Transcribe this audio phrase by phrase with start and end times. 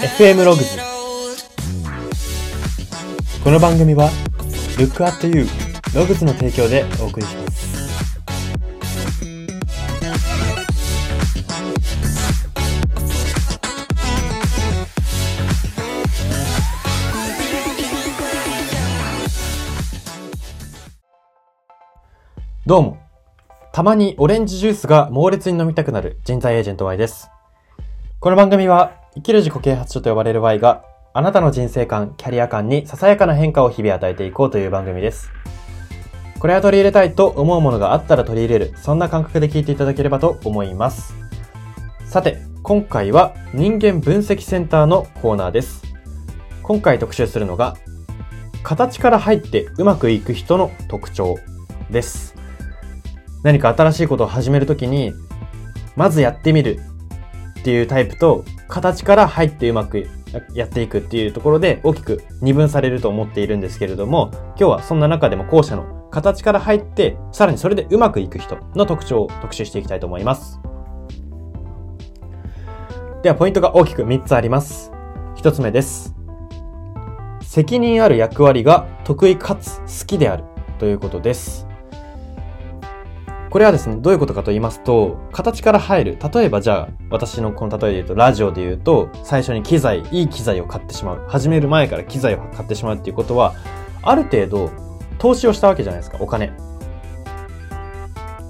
[0.00, 0.78] FM ログズ
[3.44, 4.08] この番組は
[4.78, 5.46] Look at You
[5.94, 7.60] ログズの提供でお送りします。
[22.64, 22.98] どうも。
[23.74, 27.28] たまにオレンジジュースが猛烈に飲みたくなる人材エージェント Y です。
[28.18, 35.30] この番組は生きる自己啓発書と呼ばれる Y があなたの人生観、キャリア観にささやかな変化を日々与えていこうという番組です。
[36.38, 41.14] これは取り入れたいと思うものがあったら取り入れる、そんな感覚で聞いていただければと思います。
[42.04, 45.82] さて、今回は人間分析センターのコーナーです。
[46.62, 47.76] 今回特集するのが、
[48.62, 51.36] 形から入ってうまくいく人の特徴
[51.90, 52.36] です。
[53.42, 55.12] 何か新しいことを始めるときに、
[55.96, 56.78] まずやってみる
[57.58, 60.08] っていうタイプと、形から入ってうまく
[60.54, 70.60] やっていくっていうところで大きく二分されると思っているんですけれども、今日はそんな中でも後者の形から入って、さらにそれでうまくいく人の特徴を特集していきたいと思います。
[73.22, 74.92] では、ポイントが大きく3つあります。
[75.36, 76.14] 1つ目です。
[77.42, 80.44] 責任ある役割が得意かつ好きである
[80.78, 81.69] ということです。
[83.50, 86.18] これはですね、どういうことかと言いますと、形から入る。
[86.32, 91.24] 例えばじゃあ、私のこの例えで言うと、ラジオで言うと、最初に機材、いい機材を買ってしまう。
[91.26, 93.54] 始める前から機材を買ってしまうっていうことは、
[94.02, 94.70] ある程度、
[95.18, 96.52] 投資をしたわけじゃないですか、お金。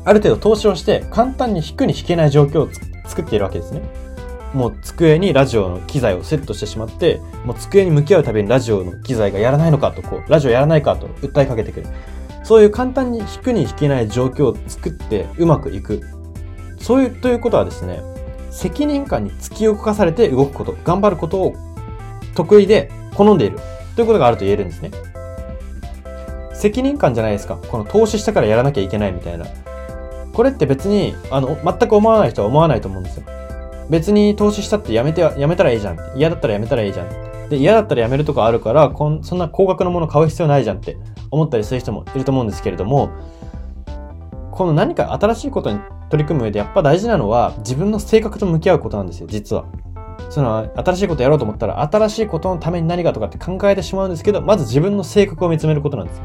[0.04, 2.68] ある程度投資をして、簡単に弾くに弾けない状況を
[3.06, 3.80] 作っているわけですね。
[4.52, 11.86] もう机にラジオの機材をセットしてしまって、もう机に向き合うたびにラジオの機材がやらないのかと、こう、ラジオやらないかと訴えかけてくる。
[12.50, 16.00] そういう簡単に引くに引けない状況を作ってうまくいく。
[16.80, 18.02] そういう、ということはですね、
[18.50, 21.54] 責任感に突き動かされて動くこと、頑張ることを
[22.34, 23.60] 得意で好んでいる
[23.94, 24.90] ということがあると言えるんですね。
[26.52, 27.56] 責任感じゃないですか。
[27.56, 29.46] この投資したからやらなきゃいけないみたいな。
[30.32, 33.26] これって別に、あの、全く思わない人は思わないと思うんですよ。
[33.90, 35.98] 別に投資したってやめて、やめたらいいじゃん。
[36.16, 37.48] 嫌だったらやめたらいいじゃん。
[37.48, 40.96] で、嫌だったらやめるとかあるから、こんそんな高額のもの買う必要ないじゃんって
[41.30, 43.10] 思ったりする人もいると思うんですけれども、
[44.50, 45.80] この何か新しいことに
[46.10, 49.64] 取り組む上でやっぱ大事なのは自分の性格と向き合うことなんですよ、実は。
[50.28, 56.22] その、新しいことやろうと思ったら、新しいことのために何かとかって考えてしまうんですけど、まず自分の性格を見つめることなんです。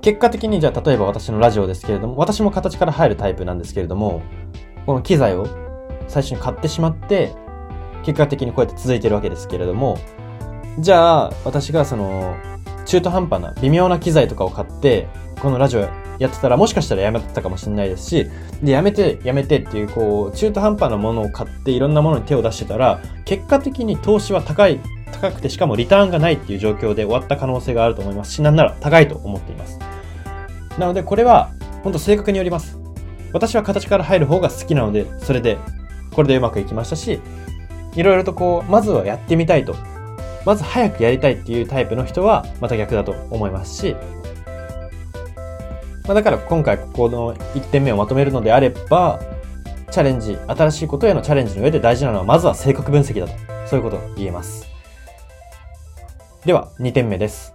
[0.00, 4.22] 結果的に、じゃあ、例えば私のラジオですけれども、私も形から入るタイプなんですけれども、
[4.86, 5.46] この機材を
[6.08, 7.32] 最初に買ってしまって、
[8.04, 9.98] 結果的にこうやって続いてるわけですけれども、
[10.78, 12.36] じゃあ、私がその、
[12.86, 15.06] 中途半端な微妙な機材とかを買って、
[15.40, 15.80] このラジオ
[16.18, 18.26] やってたらもしかしたらやめてたかもしれないですし、
[18.62, 24.80] で、やめて、やめてっていう、こう、中途半端なものを買っていろんなものに手を出してたら、結果的に投資は高い、
[25.12, 29.78] 高くてしかもリターンがないっていう状況で終わった可能性があると思いますし、なんなら高いと思っています。
[30.78, 31.50] なので、これは、
[31.82, 32.78] 本当性格によります。
[33.32, 35.58] 私は形から入る方が好きなので、それで、
[36.14, 37.20] これでうまくいきましたし、
[37.94, 39.74] いろいろとこう、まずはやってみたいと。
[40.44, 43.96] まず早くやりたいっていうタイプの人は、また逆だと思いますし、
[46.04, 49.20] まあ、だから今回ここの1点目をまとめるのであれば、
[49.90, 53.32] チャレンジ、新しいことへのチャレンジの上で大事なのは、まずは性格分析だと。
[53.66, 54.66] そういうことを言えます。
[56.44, 57.52] では、2点目です。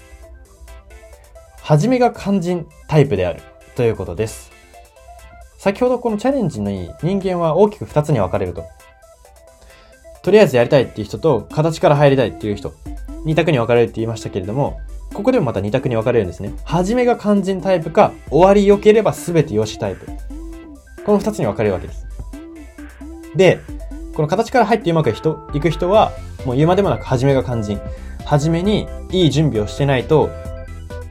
[1.62, 3.42] はじめが肝心タイプである
[3.76, 4.52] ということです。
[5.58, 8.64] 先ほどこのチャレンジに人間は大きく2つに分かれると
[10.24, 12.74] とりあえずやりたいっていう人と、形から入りたいっていう人、
[13.26, 14.80] 二択に分かれるって言いましたけれども、
[15.14, 16.54] ここでもまた二択に分かれるんですね。
[16.64, 20.06] 初めが肝心タイプか、終わり良ければ全て良しタイプ。
[21.06, 22.06] この二つに分かれるわけです。
[23.36, 23.60] で、
[24.16, 26.12] この形から入ってうまく、いく人は、
[26.46, 27.80] もう言うまでもなく初めが肝心。
[28.26, 30.30] 初めにいい準備をしてないと、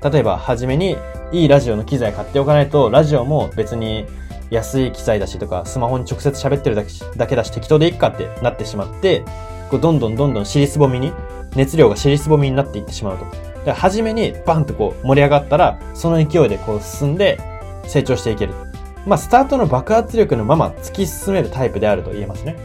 [0.03, 0.97] 例えば初めに
[1.33, 4.07] いいラジオの機材買っておかないと、ラジオも別に
[4.51, 9.25] 安い機材だしとか、スマホに直接喋ってるだけだし適当でいっかってなってしまって、
[9.71, 11.13] こうどんどんどんどん尻すぼみに、
[11.55, 13.25] 熱量が尻すぼみになっていってしまうと。
[13.25, 17.41] だから初めにバンとこう盛り上がったら、その勢いでこう進んで
[17.87, 18.55] 成長していける。
[19.07, 22.57] まあ、スタートの爆発力のまま突き進めるタイプであると言えますね。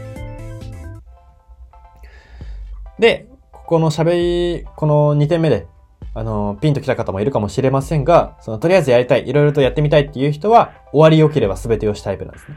[2.98, 5.66] で、ここの喋り、この2点目で
[6.14, 12.56] あの、ピンと来た方もいるかもしれませんが、その、とりあえずやりたい、いろいろとやってみたいっていう人は、終わり良ければ全て良しタイプなんですね。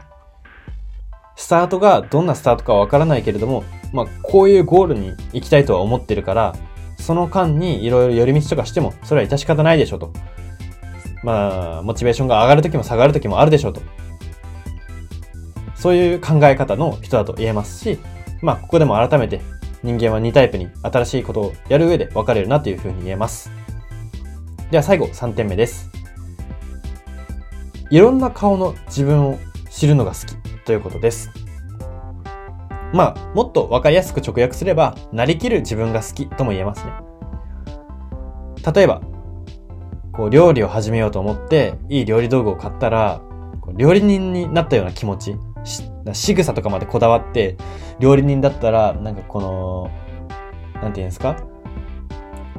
[1.36, 6.54] スタートがどんなスタートかわからないけれども、まあ、こういうゴールに行きたいとは思ってるから、
[6.98, 10.12] その間にいろいろ寄り道とかしても、それは致し方ないでしょと。
[11.22, 13.80] まあ、モチベーションが上がるときも下がるときもあるでしょうと。
[15.74, 17.98] そういう考え方の人だと言えますし、
[18.42, 19.40] まあ、ここでも改めて
[19.86, 23.52] 人間は2タイプに新しいことをやる上で分かれるなというふうに言えます。
[24.72, 25.88] では最後3点目です。
[27.90, 29.38] いろんな顔の自分を
[29.70, 31.30] 知るのが好きということです。
[32.92, 36.92] まあ、もっと分かりやすく直訳すれば、なりきる自分が好きとも言えますね。
[38.74, 39.02] 例えば、
[40.12, 43.22] こう、料理を始めようと思って、いい料理道具を買ったら、
[43.76, 45.36] 料理人になったような気持ち、
[46.12, 47.56] 仕草とかまでこだわって、
[47.98, 49.90] 料理人だったら、なんかこの、
[50.80, 51.36] なんて言うんですか？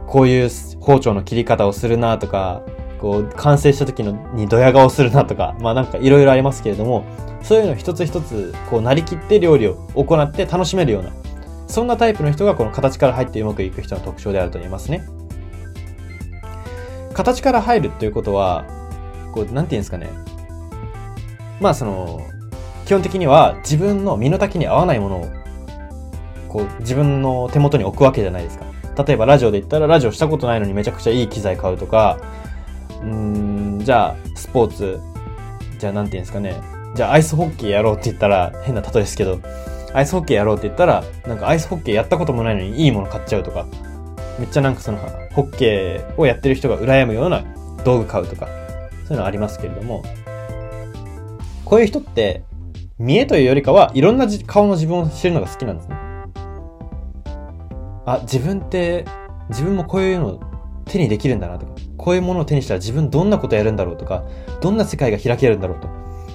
[0.05, 0.49] こういう
[0.79, 2.63] 包丁の切り方をするなとか、
[2.99, 7.05] こう、完成した時のにドヤ顔するなとか、まあなんかいろいろありますけれども、
[7.43, 11.11] そういうの一つ一つ、こう、なりきって料理を行って楽しめるような、
[11.67, 15.05] そんなタイプの人がこの形から入ってうまくいく人の特徴であると言えますね。
[17.13, 18.65] 形から入るっていうことは、
[19.33, 20.09] こう、なんて言うんですかね？
[21.59, 22.21] まあその、
[22.87, 25.27] 基本的には自分の身の丈に合わないものを、
[26.47, 28.65] こう、自分の手元に置くわけじゃないですか。
[29.03, 32.17] 例えばラジオで言ったらラジオしたことないのにめちゃくちゃいい機材買うとか、
[33.01, 35.01] うん、じゃあ、スポーツ、
[35.77, 36.55] じゃあなんて言うんですかね。
[36.95, 39.41] じゃあアイスホッケーやろうって言ったら、変な例えですけど、
[39.93, 43.65] アイスホッケーやろうって言ったら、なんかアイスホッケーやったこともないのにいいもの買っちゃうとか、
[44.39, 44.97] めっちゃなんかその、
[45.33, 47.43] ホッケーをやってる人が羨むような
[47.83, 48.47] 道具買うとか、
[49.05, 50.03] そういうのありますけれども、
[51.65, 52.43] こういう人って、
[52.99, 55.95] 見えというよりかは、いろんな顔の自分を知るのが好きなんですね。
[58.05, 59.05] あ、自分って、
[59.49, 60.39] 自分もこういうの
[60.85, 64.23] 手にできるんだなとか、こういうものを手にしたら自分どんなことやるんだろうとか、
[64.61, 65.89] どんな世界が開けるんだろうと。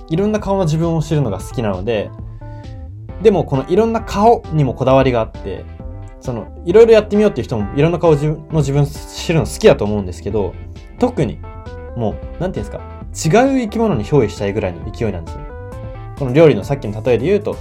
[0.09, 2.11] いろんな顔の自分を知るのが好きなので、
[3.23, 5.65] でもこのいろんな顔にもこだわりがあって、
[6.21, 10.55] その、いろいろやってみようっていう人もいろんな顔の自分知るの好きだと思うんですけど、
[11.01, 11.41] 特に、
[11.97, 12.79] もう、なんていうんですか、
[13.13, 15.42] 違う生き物に憑依したいぐらいの勢いなんですね。
[16.19, 17.57] この料理のさっきの例えで言うと、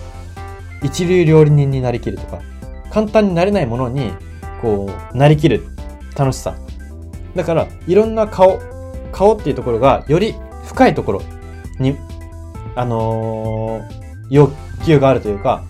[0.84, 2.42] 一流料理人になりきるとか、
[2.92, 4.12] 簡単になれないものに、
[4.62, 5.64] こう、なりきる
[6.18, 6.56] 楽しさ。
[7.36, 8.60] だから、いろんな顔、
[9.12, 11.22] 顔っていうところが、より深いところ
[11.80, 11.98] に、
[12.76, 13.94] あのー、
[14.30, 14.54] 欲
[14.86, 15.64] 求があるというか、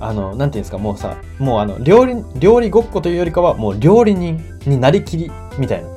[0.00, 5.88] あの、なんていうんですか、もうさ、もうあの、料理、料理ごっこというよりかは、もう料理人になりきり、みたいな、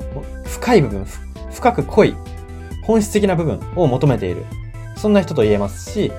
[0.44, 1.06] 深い部分、
[1.50, 2.14] 深く濃い、
[2.82, 4.44] 本質的な部分を求めている。
[4.96, 6.12] そんな人と言えますし、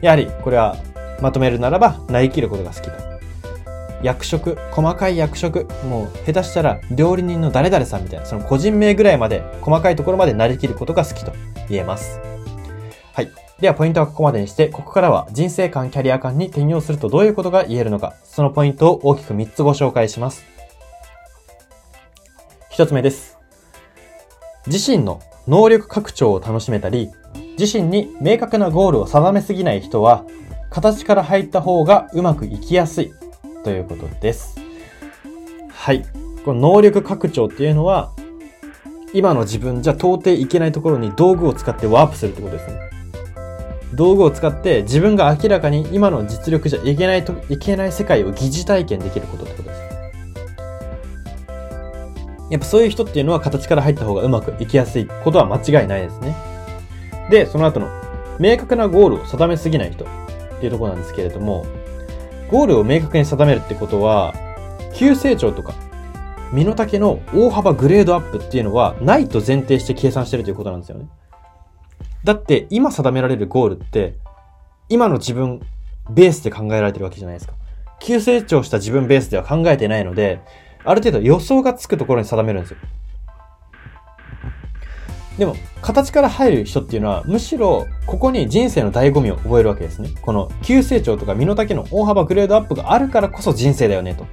[0.00, 0.76] やはり、これは、
[1.20, 2.92] まとめるならば、なりきることが好きと。
[4.02, 11.32] 役職、細かい役職、もう下手したら料理人の誰々さんみたいな、その個人名ぐらいまで、細かいところまでなりきることが好きと
[11.68, 12.18] 言えます。
[13.12, 13.30] はい。
[13.60, 20.44] では、ポイントはここまでにして、ここからは人生観、キャリア観に転用するとどういうことが言えるのか、そのポイントを大きく3つご紹介します。
[22.72, 23.36] 1つ目です。
[24.66, 27.10] 自身の能力拡張を楽しめたり、
[27.60, 30.24] 自身に明確なゴールを定めすぎない人は、
[30.70, 33.12] 形から入った方がうまくいきやすい
[33.64, 34.58] ということです。
[35.68, 36.06] はい。
[36.42, 38.12] この能力拡張っていうのは、
[39.12, 42.80] 今の自分じゃ到底いけないところに道具を使ってワープするってことですね。
[43.92, 49.80] 道具を使って自分が明らかに今の実力じゃいけないと、いけない世界を疑似体験できることってことです。
[52.50, 56.34] やっぱそういう人っていうのは形から入った方がうまくいきやすいことは間違いないですね。
[57.30, 57.88] で、その後の
[58.38, 60.08] 明確なゴールを定めすぎない人っ
[60.58, 61.64] ていうとこなんですけれども、
[62.50, 64.34] ゴールを明確に定めるってことは、
[64.94, 65.72] 急成長とか、
[66.52, 71.08] 身の丈の大幅グレードアップっていうのはないと前提して計算してるということなんですよね。
[72.24, 74.14] だって今定められるゴールって、
[74.88, 75.60] 今の自分
[76.10, 77.54] ベースで考えられてるわけじゃないですか。
[78.00, 80.40] 急成長した自分ベースでは考えてないので、
[80.82, 82.78] ある程度予想がつくところに定めるんですよ。
[85.40, 90.10] でも、形から入る人っていうのは、むしろ、ここに人生の醍醐味を覚えるわけですね。
[90.20, 94.26] この、急成長とか身の丈の大幅グレードアップがあるからこそ人生だよね、と。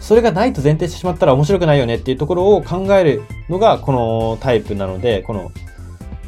[0.00, 5.52] それがないと前提してしまったら面白くないよねっていうところを考えるのが、このタイプなので、この、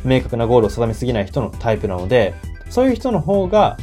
[0.04, 2.34] 明確なゴールを定めすぎない人のタイプなので、
[2.68, 3.78] そういう人の方が、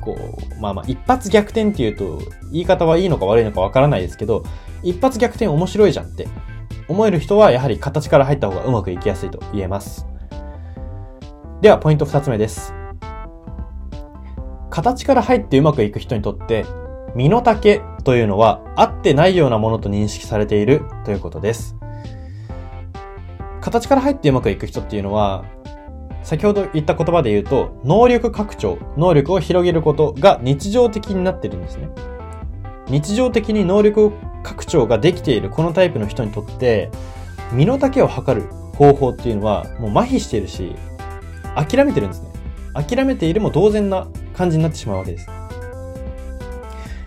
[0.00, 0.16] こ
[0.56, 2.20] う、まあまあ、一発逆転っていうと、
[2.52, 4.44] 言い方はいいのか悪いのかわからないですけど、
[4.84, 6.28] 一発逆転面白いじゃんって
[6.90, 10.08] 思える人はやはり形から入った方がうまくいきやすいと言えます。
[11.60, 12.74] では、ポイント二つ目です。
[14.70, 16.66] 形から入ってうまくいく人にとって、
[17.14, 21.76] 身の丈というのは合ってないようなものと認識されているということです。
[23.60, 25.44] 形から入ってうまくいく人っていうのは、
[26.24, 31.88] 先ほど言った言葉で言うと、能力拡張、能力を広げることが日常的になってるんですね。
[32.90, 36.90] 日常的に能力拡張ができているこのタイプの人にとって、
[37.52, 40.74] 身の丈を測る方法っていうのはもう麻痺しているし、
[41.54, 42.30] 諦めてるんですね。
[42.74, 45.28] 諦めているも同然な感じになってしまうわけです。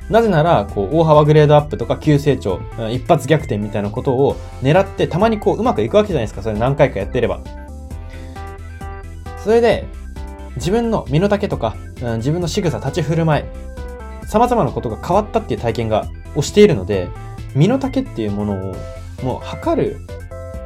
[0.09, 2.59] なぜなら、こう、大幅グレードアップとか急成長、
[2.91, 6.43] 一発逆転みたいなことを狙って、たまにこう、うまくいくわけじゃないですか。
[6.43, 7.39] それ何回かやってれば。
[9.37, 9.87] それで、
[10.57, 13.43] 自分の身の丈とか、うん、自分の仕草、立ち振る舞い、
[14.33, 17.07] 様々なことが変わったっていう体験が、をしているので、
[17.53, 18.75] 身の丈っていうものを、
[19.23, 19.99] もう測る、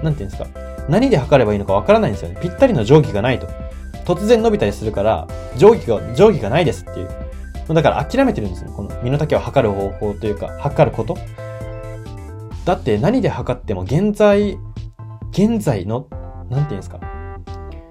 [0.01, 0.47] なんていうんですか、
[0.87, 2.39] 何で測ればいいのかわからないんですよね。
[2.41, 3.47] ぴったりの定規がないと。
[4.05, 7.09] 突然伸びたりするから、定規が、定規がないですっていう。
[7.73, 8.71] だから諦めてるんですよ。
[8.71, 11.17] この身の丈を測る方法というか、測ること。
[12.63, 14.57] だって何で測っても現在、
[15.31, 16.07] 現在の、
[16.49, 17.01] なんていうんですか。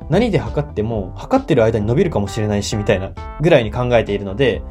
[0.09, 3.11] 何で測っても、測ってる間に伸びるかもしれないし、みたいな
[3.43, 4.63] ぐらいに考えているので、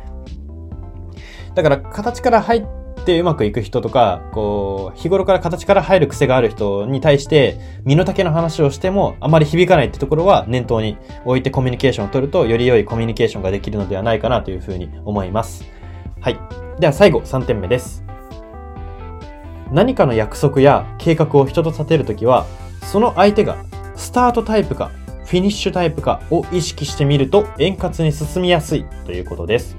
[1.56, 15.66] だから形から入ってうまくいく人とか、こう、日頃から形から入る癖がある人に対して、身の丈の話をしても、あまり響かないってところは念頭に置いてコミュニケーションを取ると、より良いコミュニケーションができるのではないかなというふうに思います。
[16.20, 16.40] はい。
[16.80, 18.04] では最後、3点目です。
[19.72, 22.46] 何かの約束や計画を人と立てるときは、
[22.82, 23.58] その相手が
[23.96, 24.92] スタートタイプか
[25.26, 29.76] フィニッシュタイプかを意識してみると円滑に進みやすいということです。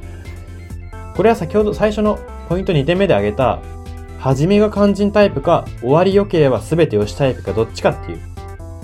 [1.17, 2.19] これは先ほど最初の
[2.49, 3.61] ポイント2点目で挙げた、
[4.19, 8.21] 初めが肝心タイプか、終わり良ければ全てよしタイプかどっちかっていう、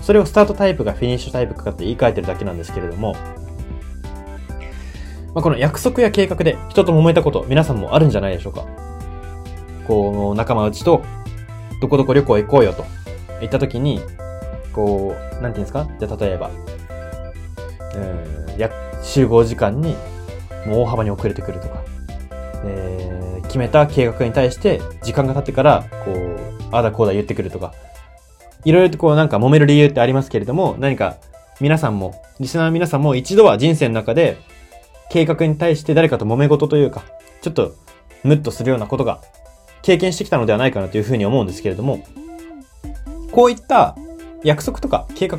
[0.01, 3.15] それをスタートタイプかフィニッシュタイプかって言い換えてるだけなんですけれども、
[5.35, 8.67] まあ、この約束や計画で人と揉めたこと皆さんもあるんじゃないでしょうか。
[9.87, 11.03] こう、仲間内と
[11.81, 12.85] どこどこ旅行行こうよと。
[13.41, 14.01] 言った時に、
[14.73, 15.89] こう、なんていうんですか？
[15.99, 16.51] じゃあ例えば、
[17.95, 18.71] うん、や、
[19.03, 19.97] 集合時間に
[20.67, 21.83] もう大幅に遅れてくるとか、
[22.65, 26.39] えー、決めた計画に対して時間が経ってから、こう、
[26.71, 27.75] ああだこうだ言ってくるとか、
[28.65, 31.17] いろいろとこうなんか揉める理由ってありますけれども、何か
[31.61, 34.39] 皆さんも、リスナーの皆さんも一度は人生の中で
[35.11, 37.03] 計画に対して誰かと揉め事というか、
[37.41, 37.75] ちょっと
[38.25, 39.21] ムッとするようなことが
[39.83, 42.05] 経験してきたのではないかなというふうに思うんですけれども、
[43.33, 43.97] こういった
[44.45, 45.39] 約束とか計画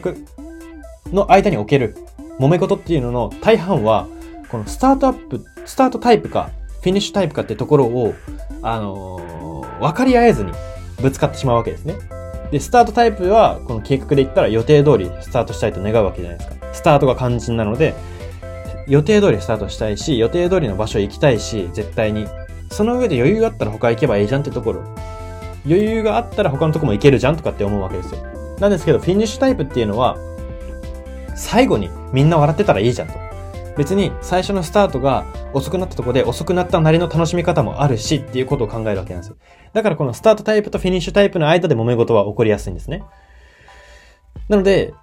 [1.11, 1.95] の間における
[2.39, 4.07] 揉め事っていうのの大半は、
[4.49, 6.51] このスタートアップ、スタートタイプか、
[6.83, 8.13] フィニッシュタイプかってところを、
[8.61, 10.51] あのー、分かり合えずに
[11.01, 11.95] ぶつかってしまうわけですね。
[12.51, 16.55] で、スタートタイプは、この計画で言ったら予定通りスタートしたいと願うわけじゃないですか。
[16.73, 17.95] スタートが肝心なので、
[18.85, 22.27] 予定通りスタートしたいし、予定通りの場所行きたいし、絶対に。
[22.69, 24.83] その上で余裕があったら他行けばいいじゃんってところ。
[25.65, 28.21] 余裕があったら他のとこも行けるじゃんとかって思うわけですよ。
[28.59, 30.17] なんですけど、フィニッシュタイプっていうのは、
[31.35, 33.22] 最後にみんな笑ってたらいいじゃんと。
[33.77, 39.37] 別に最初のスタートが遅くなったとこで遅くなったなりの楽しみ方もあるしっていうことを考えるわけなんですよ。
[39.73, 43.03] だからこのスタートタイプとフィニッシュタイプの間で揉め事は起こりやすいんですね。
[44.47, 44.93] なので、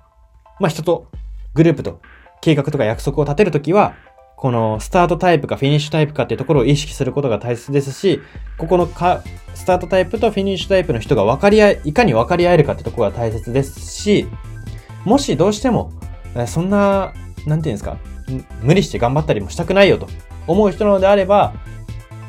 [0.61, 1.09] まあ、人と
[1.55, 2.01] グループと
[2.41, 3.95] 計画とか約束を立てるときは、
[4.37, 8.21] このスタートタイプかフィニッシュタイプかっていうところを意識することが大切ですし、
[8.57, 9.23] ここのか、
[9.55, 14.27] スタートタイプとフィニッシュタイプの人が分かり合い、いかに分かり合えるかってところが大切ですし、
[15.05, 15.93] もしどうしても、
[16.47, 17.13] そんな、
[17.47, 17.99] なんていうんですか、
[18.63, 20.09] 無理して頑張ったりもしたくないよと
[20.47, 21.55] 思う人なのであれば、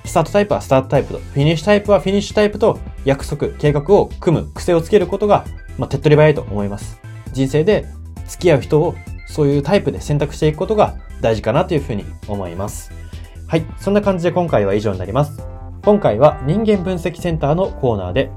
[0.06, 5.46] スタートタイプはスタートタイプと、フィニッシュタイプはフィニッシュタイプと約束、計画を組む癖をつけることが、
[5.78, 7.00] まあ、手っ取り早いと思います。
[7.32, 7.86] 人生で
[8.28, 8.96] 付き合う人を
[9.28, 12.92] そういうタイプで選択していくことが大事かなというふうに思います。
[13.48, 13.66] はい。
[13.78, 15.46] そんな感じで今回は以上になります。
[15.84, 18.32] 今回は人間分析センターのコーナーで、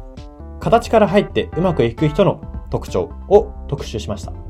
[0.60, 2.40] 形から入ってうまくいく人の
[2.70, 4.43] 特徴を特集しました。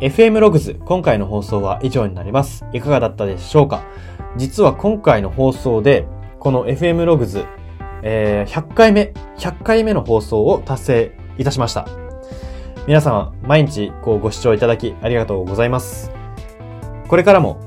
[0.00, 2.64] FM ログズ、今回の放送は以上になります。
[2.72, 3.82] いかがだったでしょうか？
[4.36, 6.06] 実は今回の放送で、
[6.38, 7.44] この FM ログズ、
[8.04, 11.88] えー、100回目、100回目の放送を達成いたしました。
[12.86, 16.12] 皆様、毎日こうご視聴いただきありがとうございます。
[17.08, 17.58] これからも、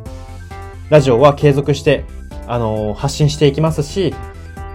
[0.90, 2.06] ラジオは継続して、
[2.48, 4.16] あのー、発信していきますし、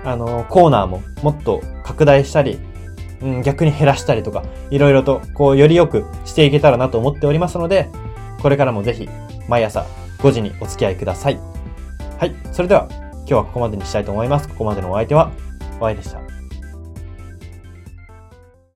[0.04, 2.58] あのー、コーナーももっと拡大したり、
[3.23, 7.88] うん、逆に減らしたりとか、いろいろと、こう、より良くしていけたらなと思っておりますので、
[8.40, 9.08] これからもぜひ、
[9.49, 9.87] 毎朝
[10.18, 11.38] 5時にお付き合いください。
[12.18, 12.35] はい。
[12.52, 14.49] それでは、今日はここまでにしたいと思います。
[14.49, 15.30] ここまでのお相手は、
[15.80, 16.25] お会いでした。